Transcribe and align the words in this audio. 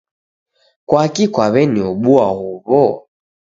kwaki 0.87 1.23
kwaw'eniobua 1.33 2.25
huwo? 2.37 2.93